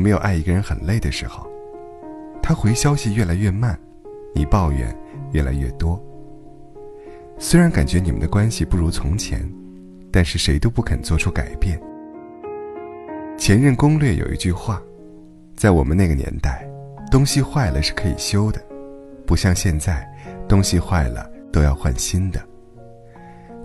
[0.00, 1.46] 有没有爱一个人很累的时候？
[2.42, 3.78] 他回消息越来越慢，
[4.34, 4.96] 你抱怨
[5.32, 6.02] 越来越多。
[7.38, 9.46] 虽然感觉你们的关系不如从前，
[10.10, 11.78] 但是谁都不肯做出改变。
[13.36, 14.80] 前任攻略有一句话，
[15.54, 16.66] 在我们那个年代，
[17.10, 18.58] 东西坏了是可以修的，
[19.26, 20.10] 不像现在，
[20.48, 22.40] 东西坏了都要换新的。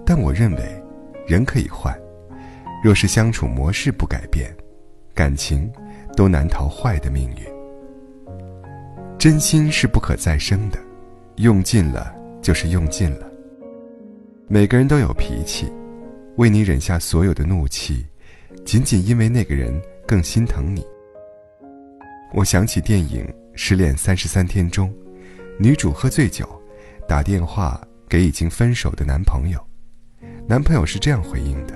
[0.06, 0.84] 但我认为，
[1.26, 1.98] 人可以换，
[2.84, 4.54] 若是相处模式不改变，
[5.14, 5.72] 感情
[6.16, 7.46] 都难逃坏的命运。
[9.18, 10.78] 真心是不可再生的，
[11.38, 13.28] 用尽了就是用尽了。
[14.48, 15.72] 每个人都有脾气，
[16.36, 18.06] 为你忍下所有的怒气，
[18.64, 20.86] 仅仅因为那个人更心疼你。
[22.34, 23.26] 我想起电影
[23.56, 24.94] 《失恋三十三天》中，
[25.58, 26.48] 女主喝醉酒，
[27.08, 29.60] 打电话给已经分手的男朋友，
[30.48, 31.74] 男朋友是这样回应的：“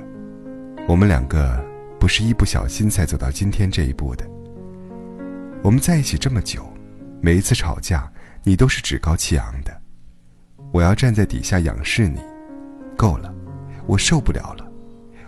[0.88, 1.66] 我们两个
[2.00, 4.26] 不是一不小心才走到今天这一步的。
[5.62, 6.66] 我们在一起这么久，
[7.22, 8.10] 每一次吵架，
[8.44, 9.78] 你都是趾高气昂的，
[10.72, 12.22] 我要站在底下仰视你。”
[12.96, 13.34] 够了，
[13.86, 14.70] 我受不了了，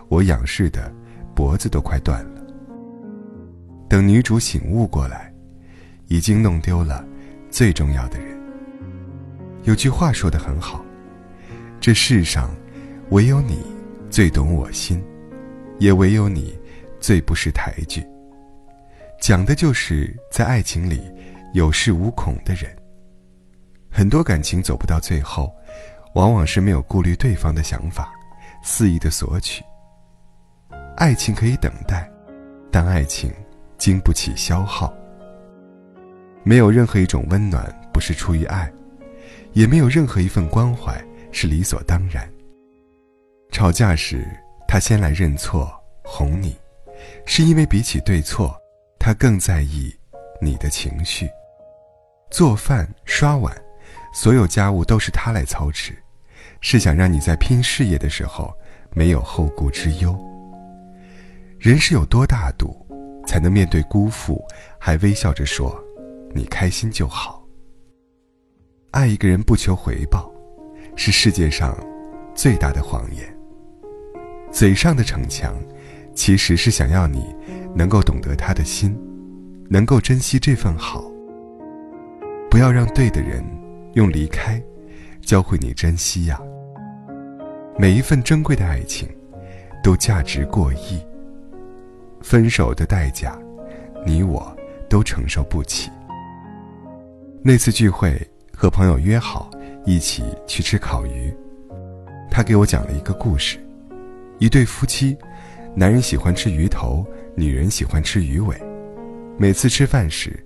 [0.08, 0.92] 我仰视的
[1.34, 2.42] 脖子都快断了。
[3.88, 5.32] 等女主醒悟过来，
[6.08, 7.04] 已经弄丢了
[7.50, 8.38] 最重要的人。
[9.64, 10.84] 有句话说的很好，
[11.80, 12.50] 这世上
[13.10, 13.58] 唯有你
[14.10, 15.02] 最懂我心，
[15.78, 16.58] 也唯有你
[17.02, 18.02] 最不识抬举。
[19.20, 21.02] 讲的就是在爱情里
[21.52, 22.74] 有恃无恐的人。
[23.90, 25.52] 很多感情走不到最后。
[26.14, 28.12] 往往是没有顾虑对方的想法，
[28.62, 29.64] 肆意的索取。
[30.94, 32.06] 爱情可以等待，
[32.70, 33.32] 但爱情
[33.78, 34.92] 经不起消耗。
[36.42, 38.70] 没有任何一种温暖不是出于爱，
[39.54, 42.30] 也没有任何一份关怀是理所当然。
[43.50, 44.28] 吵架时，
[44.68, 45.72] 他先来认错
[46.04, 46.54] 哄你，
[47.24, 48.54] 是因为比起对错，
[48.98, 49.94] 他更在意
[50.40, 51.28] 你的情绪。
[52.30, 53.54] 做饭、刷碗。
[54.14, 55.96] 所有家务都是他来操持，
[56.60, 58.52] 是想让你在拼事业的时候
[58.92, 60.14] 没有后顾之忧。
[61.58, 62.76] 人是有多大度，
[63.26, 64.44] 才能面对辜负
[64.78, 65.82] 还微笑着说
[66.34, 67.42] “你开心就好”？
[68.92, 70.30] 爱一个人不求回报，
[70.94, 71.74] 是世界上
[72.34, 73.34] 最大的谎言。
[74.52, 75.56] 嘴上的逞强，
[76.14, 77.34] 其实是想要你
[77.74, 78.96] 能够懂得他的心，
[79.68, 81.04] 能够珍惜这份好。
[82.50, 83.44] 不要让对的人。
[83.94, 84.58] 用离开，
[85.20, 86.40] 教会你珍惜呀。
[87.76, 89.06] 每一份珍贵的爱情，
[89.84, 90.98] 都价值过亿。
[92.22, 93.38] 分手的代价，
[94.06, 94.50] 你我
[94.88, 95.90] 都承受不起。
[97.42, 98.18] 那次聚会，
[98.50, 99.50] 和朋友约好
[99.84, 101.30] 一起去吃烤鱼。
[102.30, 103.58] 他给我讲了一个故事：
[104.38, 105.14] 一对夫妻，
[105.74, 108.56] 男人喜欢吃鱼头，女人喜欢吃鱼尾。
[109.38, 110.38] 每次吃饭时，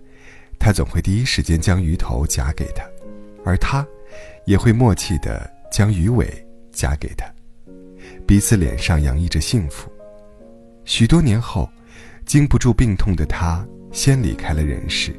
[0.59, 2.84] 他总会第一时间将鱼头夹给她。
[3.44, 3.87] 而她，
[4.44, 6.26] 也会默契地将鱼尾
[6.72, 7.26] 夹给他，
[8.26, 9.91] 彼此脸上洋溢着幸福。
[10.84, 11.69] 许多年后，
[12.25, 15.14] 经不住病痛的他先离开了人世。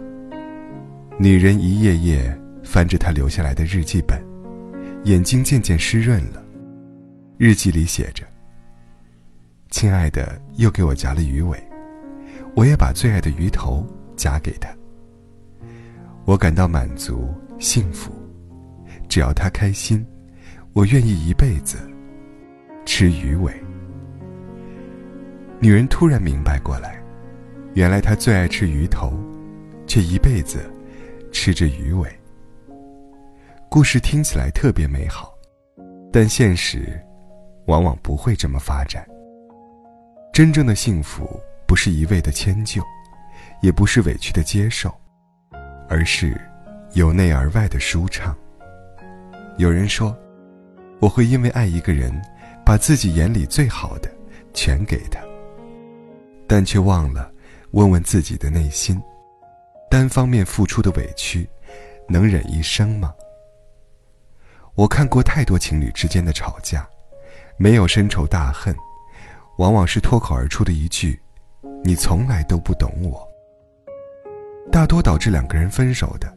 [1.18, 4.22] 女人一页页翻着他留下来的日记本，
[5.04, 6.44] 眼睛渐渐湿润了。
[7.38, 8.26] 日记里写着
[9.70, 11.58] ：“亲爱的，又给我夹了鱼尾，
[12.56, 13.86] 我也把最爱的鱼头
[14.16, 14.70] 夹给他。
[16.26, 17.28] 我感到满足。”
[17.60, 18.12] 幸福，
[19.10, 20.06] 只要他开心，
[20.74, 21.80] 我愿意一辈子
[22.86, 23.52] 吃鱼尾。
[25.60, 27.02] 女人突然明白过来，
[27.74, 29.12] 原来她最爱吃鱼头，
[29.88, 30.72] 却一辈子
[31.32, 32.08] 吃着鱼尾。
[33.70, 35.34] 故事听起来特别美好，
[36.14, 37.04] 但现实
[37.66, 39.04] 往往不会这么发展。
[40.38, 42.80] 真正的幸福不是一味的迁就，
[43.60, 44.96] 也不是委屈的接受，
[45.90, 46.40] 而是。
[46.94, 48.38] 由内而外的舒畅。
[49.58, 50.16] 有人说，
[51.00, 52.14] 我会因为爱一个人，
[52.64, 54.08] 把自己眼里最好的
[54.54, 55.20] 全给他，
[56.48, 57.32] 但却忘了
[57.72, 59.02] 问问自己的内心：
[59.90, 61.50] 单方面付出的委屈，
[62.08, 63.12] 能忍一生吗？
[64.76, 66.88] 我看过太多情侣之间的吵架，
[67.58, 68.76] 没有深仇大恨，
[69.58, 71.20] 往往是脱口而出的一句
[71.84, 73.28] ：“你从来都不懂我。”
[74.72, 76.36] 大多导致两个人分手的。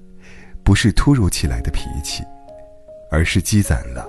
[0.62, 2.22] 不是突如其来的脾气，
[3.11, 4.06] 而是积攒了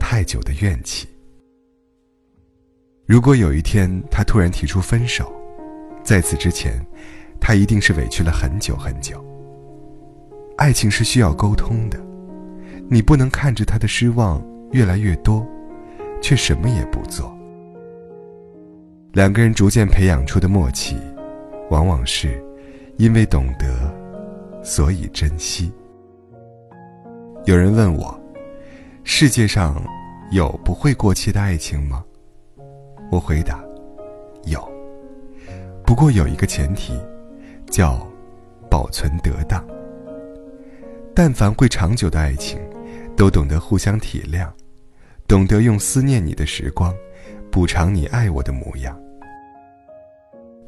[0.00, 1.06] 太久的怨气。
[3.06, 5.30] 如果有一天他突然提出分手，
[6.02, 6.84] 在此之前，
[7.38, 9.22] 他一定是委屈了很久很久。
[10.56, 12.00] 爱情是需要沟通的，
[12.88, 14.42] 你不能看着他的失望
[14.72, 15.46] 越来越多，
[16.20, 17.33] 却什么也不做。
[19.14, 20.96] 两个人逐渐培养出的默契，
[21.70, 22.44] 往往是
[22.96, 23.94] 因为懂得，
[24.60, 25.72] 所以珍惜。
[27.44, 28.20] 有人问我，
[29.04, 29.80] 世界上
[30.32, 32.04] 有不会过期的爱情吗？
[33.12, 33.62] 我回答，
[34.46, 34.68] 有。
[35.86, 36.92] 不过有一个前提，
[37.70, 38.04] 叫
[38.68, 39.64] 保存得当。
[41.14, 42.58] 但凡会长久的爱情，
[43.16, 44.48] 都懂得互相体谅，
[45.28, 46.92] 懂得用思念你的时光，
[47.48, 48.98] 补偿你爱我的模样。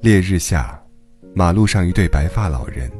[0.00, 0.80] 烈日下，
[1.34, 2.90] 马路上一对白发老人，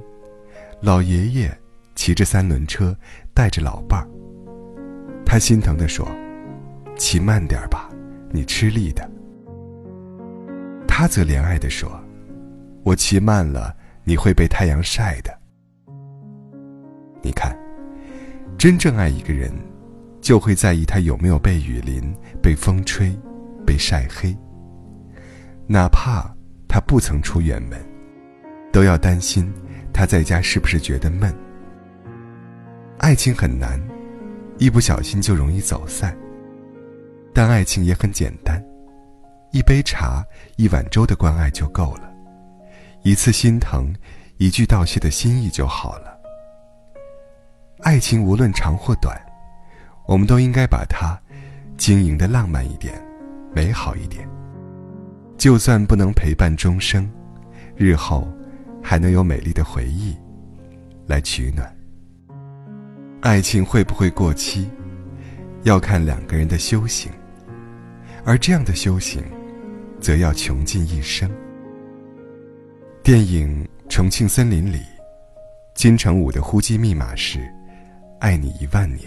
[0.81, 1.59] 老爷爷
[1.95, 2.97] 骑着三轮车。
[3.35, 4.09] 带着老伴儿，
[5.27, 6.09] 他心疼地说
[6.97, 7.91] ：“骑慢点吧，
[8.31, 9.07] 你吃力的。”
[10.89, 12.01] 他则怜爱地说
[12.83, 15.39] ：“我骑慢了，你会被太阳晒的。”
[17.21, 17.55] 你看，
[18.57, 19.53] 真正爱一个人，
[20.23, 22.11] 就会在意他有没有被雨淋、
[22.43, 23.15] 被风吹、
[23.67, 24.35] 被晒黑。
[25.67, 26.35] 哪怕
[26.77, 27.83] 他不曾出远门，
[28.71, 29.51] 都要担心
[29.95, 31.35] 他在家是不是觉得闷。
[32.99, 33.81] 爱情很难，
[34.59, 36.15] 一不小心就容易走散。
[37.33, 38.63] 但爱情也很简单，
[39.53, 40.23] 一杯茶、
[40.59, 42.13] 一碗粥的关爱就够了，
[43.01, 43.91] 一次心疼、
[44.37, 46.21] 一句道谢的心意就好了。
[47.85, 49.19] 爱情无论长或短，
[50.07, 51.19] 我们都应该把它
[51.79, 53.03] 经营的浪漫一点、
[53.55, 54.29] 美好一点。
[55.37, 57.09] 就算不能陪伴终生，
[57.77, 58.27] 日后
[58.83, 60.17] 还能有美丽的回忆
[61.07, 61.71] 来取暖。
[63.21, 64.69] 爱情会不会过期，
[65.63, 67.11] 要看两个人的修行，
[68.25, 69.23] 而这样的修行，
[70.01, 71.31] 则要穷尽一生。
[73.03, 74.81] 电影《重庆森林》里，
[75.75, 77.41] 金城武的呼机密码是
[78.21, 79.07] “爱你一万年”，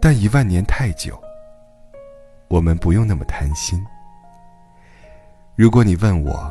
[0.00, 1.20] 但一万年太久，
[2.48, 3.82] 我们不用那么贪心。
[5.54, 6.50] 如果你问我，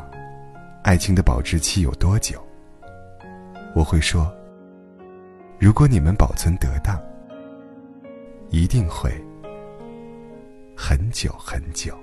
[0.84, 2.40] 爱情的保质期有多久，
[3.76, 4.32] 我会说。
[5.58, 7.02] 如果你们保存得当，
[8.50, 9.12] 一定会
[10.78, 11.98] 很久很久。